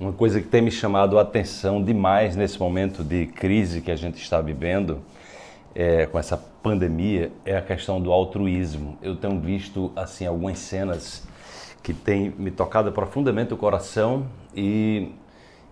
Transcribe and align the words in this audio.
Uma 0.00 0.14
coisa 0.14 0.40
que 0.40 0.48
tem 0.48 0.62
me 0.62 0.70
chamado 0.70 1.18
a 1.18 1.22
atenção 1.22 1.84
demais 1.84 2.34
nesse 2.34 2.58
momento 2.58 3.04
de 3.04 3.26
crise 3.26 3.82
que 3.82 3.90
a 3.90 3.96
gente 3.96 4.16
está 4.16 4.40
vivendo, 4.40 5.02
é, 5.74 6.06
com 6.06 6.18
essa 6.18 6.38
pandemia, 6.38 7.30
é 7.44 7.54
a 7.54 7.60
questão 7.60 8.00
do 8.00 8.10
altruísmo. 8.10 8.96
Eu 9.02 9.14
tenho 9.14 9.38
visto 9.38 9.92
assim 9.94 10.24
algumas 10.24 10.58
cenas 10.58 11.28
que 11.82 11.92
têm 11.92 12.30
me 12.38 12.50
tocado 12.50 12.90
profundamente 12.92 13.52
o 13.52 13.58
coração 13.58 14.26
e, 14.56 15.12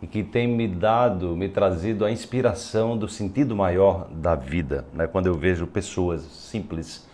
e 0.03 0.07
que 0.07 0.23
têm 0.23 0.47
me 0.47 0.69
dado, 0.69 1.35
me 1.35 1.49
trazido 1.49 2.05
a 2.05 2.13
inspiração 2.13 2.99
do 2.99 3.09
sentido 3.09 3.57
maior 3.57 4.09
da 4.11 4.35
vida. 4.35 4.85
Né? 4.93 5.07
Quando 5.07 5.25
eu 5.25 5.35
vejo 5.39 5.67
pessoas 5.67 6.21
simples, 6.21 7.09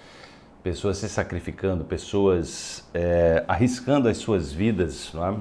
pessoas 0.65 0.99
se 0.99 1.09
sacrificando, 1.09 1.85
pessoas 1.85 2.85
é, 2.93 3.45
arriscando 3.47 4.09
as 4.09 4.17
suas 4.17 4.53
vidas, 4.53 5.13
não 5.15 5.25
é? 5.29 5.37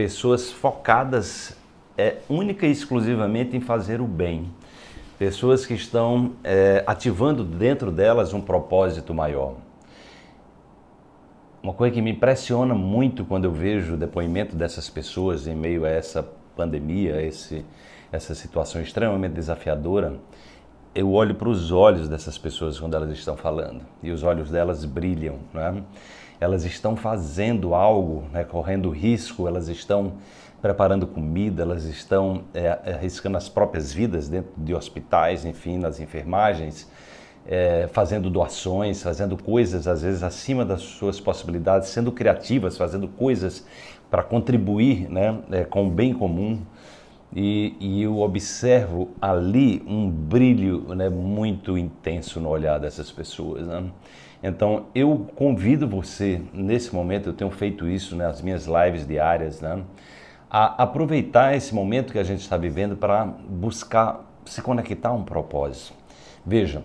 Pessoas 0.00 0.50
focadas 0.50 1.54
é, 1.98 2.20
única 2.26 2.66
e 2.66 2.70
exclusivamente 2.70 3.54
em 3.54 3.60
fazer 3.60 4.00
o 4.00 4.06
bem, 4.06 4.50
pessoas 5.18 5.66
que 5.66 5.74
estão 5.74 6.32
é, 6.42 6.82
ativando 6.86 7.44
dentro 7.44 7.92
delas 7.92 8.32
um 8.32 8.40
propósito 8.40 9.12
maior. 9.12 9.56
Uma 11.62 11.74
coisa 11.74 11.92
que 11.92 12.00
me 12.00 12.12
impressiona 12.12 12.74
muito 12.74 13.26
quando 13.26 13.44
eu 13.44 13.52
vejo 13.52 13.92
o 13.92 13.96
depoimento 13.98 14.56
dessas 14.56 14.88
pessoas 14.88 15.46
em 15.46 15.54
meio 15.54 15.84
a 15.84 15.90
essa 15.90 16.26
pandemia, 16.56 17.20
esse, 17.20 17.62
essa 18.10 18.34
situação 18.34 18.80
extremamente 18.80 19.34
desafiadora, 19.34 20.14
eu 20.94 21.12
olho 21.12 21.34
para 21.34 21.50
os 21.50 21.70
olhos 21.70 22.08
dessas 22.08 22.38
pessoas 22.38 22.80
quando 22.80 22.94
elas 22.94 23.10
estão 23.10 23.36
falando 23.36 23.82
e 24.02 24.10
os 24.10 24.22
olhos 24.22 24.50
delas 24.50 24.82
brilham, 24.86 25.40
não 25.52 25.60
é? 25.60 25.74
Elas 26.40 26.64
estão 26.64 26.96
fazendo 26.96 27.74
algo, 27.74 28.24
né, 28.32 28.42
correndo 28.42 28.88
risco, 28.88 29.46
elas 29.46 29.68
estão 29.68 30.14
preparando 30.60 31.06
comida, 31.06 31.62
elas 31.62 31.84
estão 31.84 32.44
é, 32.54 32.68
arriscando 32.92 33.36
as 33.36 33.48
próprias 33.48 33.92
vidas 33.92 34.28
dentro 34.28 34.52
de 34.56 34.74
hospitais, 34.74 35.44
enfim, 35.44 35.78
nas 35.78 36.00
enfermagens, 36.00 36.90
é, 37.46 37.88
fazendo 37.92 38.30
doações, 38.30 39.02
fazendo 39.02 39.36
coisas 39.36 39.86
às 39.86 40.02
vezes 40.02 40.22
acima 40.22 40.64
das 40.64 40.82
suas 40.82 41.20
possibilidades, 41.20 41.88
sendo 41.88 42.10
criativas, 42.10 42.76
fazendo 42.76 43.06
coisas 43.06 43.66
para 44.10 44.22
contribuir 44.22 45.08
né, 45.10 45.38
é, 45.50 45.64
com 45.64 45.86
o 45.86 45.90
bem 45.90 46.12
comum. 46.12 46.60
E, 47.34 47.76
e, 47.78 48.02
eu 48.02 48.18
observo 48.18 49.10
ali 49.22 49.82
um 49.86 50.10
brilho 50.10 50.94
né, 50.94 51.08
muito 51.08 51.78
intenso 51.78 52.40
no 52.40 52.48
olhar 52.48 52.78
dessas 52.78 53.10
pessoas. 53.10 53.66
Né? 53.66 53.84
Então 54.42 54.86
eu 54.94 55.28
convido 55.36 55.86
você, 55.86 56.42
nesse 56.52 56.92
momento, 56.94 57.28
eu 57.28 57.32
tenho 57.32 57.50
feito 57.50 57.88
isso 57.88 58.16
nas 58.16 58.42
minhas 58.42 58.66
lives 58.66 59.06
diárias, 59.06 59.60
né, 59.60 59.82
a 60.50 60.82
aproveitar 60.82 61.56
esse 61.56 61.72
momento 61.72 62.12
que 62.12 62.18
a 62.18 62.24
gente 62.24 62.40
está 62.40 62.56
vivendo 62.56 62.96
para 62.96 63.24
buscar 63.24 64.28
se 64.44 64.60
conectar 64.60 65.10
a 65.10 65.12
um 65.12 65.22
propósito. 65.22 65.92
Veja, 66.44 66.82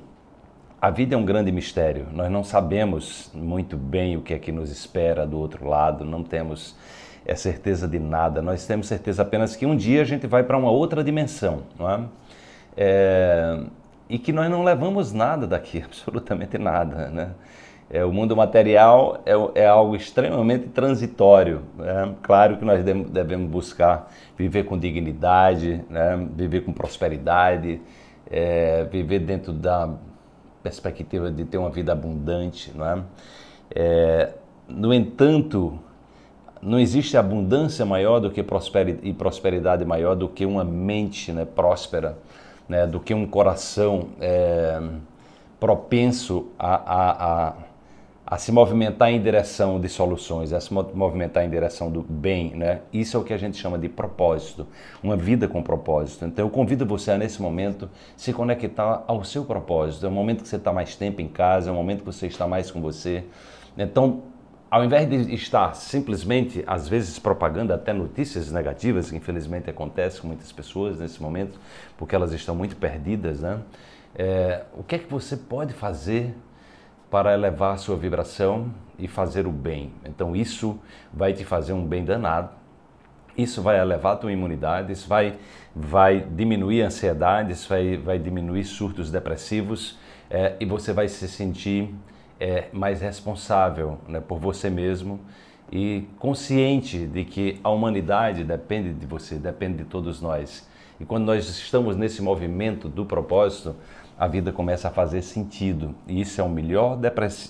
a 0.86 0.92
vida 0.92 1.16
é 1.16 1.18
um 1.18 1.26
grande 1.26 1.52
mistério, 1.52 2.06
nós 2.12 2.30
não 2.30 2.44
sabemos 2.44 3.32
muito 3.34 3.76
bem 3.76 4.18
o 4.18 4.22
que 4.22 4.36
é 4.36 4.38
que 4.38 4.52
nos 4.52 4.70
espera 4.70 5.26
do 5.26 5.40
outro 5.40 5.68
lado, 5.68 6.06
não 6.06 6.22
temos 6.24 6.76
é 7.26 7.34
certeza 7.34 7.88
de 7.88 7.98
nada, 7.98 8.40
nós 8.40 8.68
temos 8.68 8.86
certeza 8.86 9.24
apenas 9.24 9.56
que 9.56 9.66
um 9.66 9.76
dia 9.76 10.04
a 10.04 10.06
gente 10.06 10.28
vai 10.28 10.44
para 10.44 10.56
uma 10.56 10.70
outra 10.70 11.04
dimensão, 11.04 11.64
não 11.80 11.90
é? 11.90 12.00
é 12.78 13.60
e 14.08 14.20
que 14.20 14.32
nós 14.32 14.48
não 14.48 14.64
levamos 14.64 15.12
nada 15.12 15.48
daqui, 15.48 15.82
absolutamente 15.84 16.60
nada. 16.60 17.10
Né? 17.10 17.32
É, 17.90 18.06
o 18.06 18.14
mundo 18.14 18.36
material 18.36 19.24
é, 19.26 19.64
é 19.64 19.66
algo 19.66 19.96
extremamente 19.96 20.68
transitório. 20.68 21.64
Né? 21.76 22.14
Claro 22.22 22.58
que 22.58 22.64
nós 22.64 22.84
devemos 22.84 23.50
buscar 23.50 24.12
viver 24.38 24.66
com 24.66 24.78
dignidade, 24.78 25.84
né? 25.90 26.28
viver 26.36 26.62
com 26.62 26.72
prosperidade, 26.72 27.82
é, 28.30 28.84
viver 28.84 29.18
dentro 29.18 29.52
da 29.52 29.90
perspectiva 30.66 31.30
de 31.30 31.46
ter 31.46 31.60
uma 31.60 31.70
vida 31.70 31.92
abundante. 31.92 32.72
Não 32.74 32.88
é? 32.88 33.04
É, 33.70 34.34
no 34.68 34.92
entanto, 34.92 35.78
não 36.60 36.80
existe 36.80 37.16
abundância 37.16 37.86
maior 37.86 38.20
do 38.20 38.32
que 38.32 38.42
prosperidade, 38.42 39.08
e 39.08 39.14
prosperidade 39.14 39.86
maior 39.86 40.16
do 40.16 40.28
que 40.28 40.44
uma 40.44 40.64
mente 40.64 41.32
né, 41.32 41.46
próspera 41.46 42.18
né, 42.68 42.88
do 42.88 43.00
que 43.00 43.14
um 43.14 43.28
coração 43.28 44.08
é, 44.20 44.82
propenso 45.60 46.48
a, 46.58 46.76
a, 46.76 47.12
a, 47.50 47.54
a, 48.26 48.38
se 48.38 48.52
movimentar 48.52 49.12
em 49.12 49.22
direção 49.22 49.80
de 49.80 49.88
soluções, 49.88 50.52
a 50.52 50.60
se 50.60 50.74
movimentar 50.74 51.46
em 51.46 51.50
direção 51.50 51.92
do 51.92 52.02
bem. 52.02 52.56
Né? 52.56 52.82
Isso 52.92 53.16
é 53.16 53.20
o 53.20 53.24
que 53.24 53.34
a 53.34 53.38
gente 53.38 53.58
chama 53.58 53.78
de 53.78 53.88
propósito, 53.88 54.66
uma 55.04 55.16
vida 55.16 55.48
com 55.48 55.62
propósito. 55.62 56.26
Então 56.26 56.46
eu 56.46 56.50
convido 56.50 56.86
você 56.86 57.12
a, 57.12 57.18
nesse 57.18 57.42
momento, 57.42 57.90
se 58.18 58.34
conectar 58.34 59.04
ao 59.08 59.24
seu 59.24 59.46
propósito. 59.46 60.06
É 60.06 60.10
o 60.10 60.12
momento 60.12 60.42
que 60.42 60.50
você 60.50 60.56
está 60.56 60.74
mais 60.74 60.96
tempo 60.96 61.22
em 61.22 61.28
casa, 61.28 61.70
é 61.70 61.72
o 61.72 61.76
momento 61.76 62.00
que 62.00 62.06
você 62.06 62.26
está 62.26 62.48
mais 62.48 62.72
com 62.72 62.82
você. 62.82 63.24
Então, 63.78 64.24
ao 64.72 64.84
invés 64.84 65.08
de 65.08 65.34
estar 65.36 65.76
simplesmente, 65.76 66.64
às 66.66 66.90
vezes, 66.90 67.20
propagando 67.20 67.72
até 67.74 67.94
notícias 67.94 68.52
negativas, 68.52 69.12
que 69.12 69.16
infelizmente 69.16 69.70
acontece 69.70 70.20
com 70.20 70.28
muitas 70.28 70.52
pessoas 70.52 71.00
nesse 71.00 71.22
momento, 71.22 71.60
porque 71.96 72.16
elas 72.16 72.34
estão 72.34 72.56
muito 72.56 72.76
perdidas, 72.76 73.42
né? 73.42 73.60
É, 74.18 74.64
o 74.74 74.84
que 74.84 74.96
é 74.96 75.00
que 75.00 75.12
você 75.12 75.38
pode 75.38 75.74
fazer 75.74 76.34
para 77.16 77.34
elevar 77.34 77.80
sua 77.80 77.96
vibração 77.96 78.74
e 79.00 79.08
fazer 79.08 79.48
o 79.48 79.50
bem? 79.50 79.94
Então, 80.04 80.36
isso 80.36 80.78
vai 81.14 81.32
te 81.32 81.46
fazer 81.46 81.72
um 81.72 81.88
bem 81.88 82.04
danado, 82.04 82.50
isso 83.38 83.62
vai 83.62 83.80
elevar 83.80 84.16
a 84.16 84.18
tua 84.18 84.34
imunidade, 84.34 84.92
isso 84.92 85.08
vai, 85.08 85.38
vai 85.74 86.20
diminuir 86.20 86.84
a 86.84 86.88
ansiedade, 86.88 87.54
isso 87.54 87.70
vai, 87.70 87.96
vai 87.96 88.20
diminuir 88.20 88.66
surtos 88.66 89.10
depressivos 89.10 89.98
é, 90.30 90.58
e 90.60 90.66
você 90.66 90.92
vai 90.92 91.08
se 91.08 91.26
sentir 91.30 91.96
é, 92.38 92.66
mais 92.74 93.00
responsável 93.00 93.98
né, 94.10 94.20
por 94.20 94.38
você 94.38 94.70
mesmo 94.70 95.22
e 95.72 96.10
consciente 96.20 97.08
de 97.08 97.24
que 97.24 97.62
a 97.64 97.70
humanidade 97.70 98.44
depende 98.44 98.94
de 98.94 99.06
você, 99.06 99.36
depende 99.36 99.78
de 99.78 99.86
todos 99.86 100.22
nós. 100.22 100.68
E 101.00 101.06
quando 101.06 101.24
nós 101.24 101.48
estamos 101.48 101.96
nesse 101.96 102.22
movimento 102.22 102.90
do 102.90 103.06
propósito, 103.06 103.74
a 104.18 104.28
vida 104.28 104.52
começa 104.52 104.88
a 104.88 104.92
fazer 104.92 105.22
sentido. 105.22 105.94
E 106.08 106.22
isso 106.22 106.40
é 106.40 106.44
o 106.44 106.50
melhor 106.50 106.98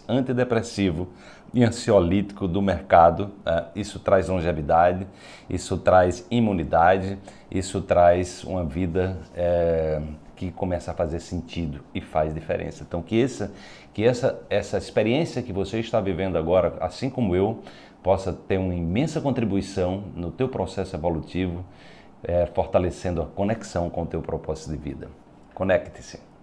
antidepressivo 0.07 1.07
e 1.53 1.63
ansiolítico 1.63 2.47
do 2.47 2.61
mercado. 2.61 3.31
Né? 3.45 3.65
Isso 3.75 3.99
traz 3.99 4.27
longevidade, 4.27 5.07
isso 5.49 5.77
traz 5.77 6.25
imunidade, 6.29 7.17
isso 7.51 7.81
traz 7.81 8.43
uma 8.43 8.63
vida 8.63 9.17
é, 9.35 10.01
que 10.35 10.51
começa 10.51 10.91
a 10.91 10.93
fazer 10.93 11.19
sentido 11.19 11.81
e 11.93 12.01
faz 12.01 12.33
diferença. 12.33 12.83
Então 12.87 13.01
que 13.01 13.21
essa 13.21 13.51
que 13.93 14.03
essa 14.03 14.41
essa 14.49 14.77
experiência 14.77 15.41
que 15.41 15.53
você 15.53 15.79
está 15.79 16.01
vivendo 16.01 16.37
agora, 16.37 16.77
assim 16.81 17.09
como 17.09 17.35
eu, 17.35 17.61
possa 18.03 18.33
ter 18.33 18.57
uma 18.57 18.75
imensa 18.75 19.21
contribuição 19.21 20.03
no 20.15 20.31
teu 20.31 20.49
processo 20.49 20.95
evolutivo, 20.95 21.63
é, 22.23 22.45
fortalecendo 22.47 23.21
a 23.21 23.25
conexão 23.25 23.89
com 23.89 24.03
o 24.03 24.05
teu 24.05 24.21
propósito 24.21 24.71
de 24.71 24.77
vida. 24.77 25.07
Conecte-se. 25.53 26.34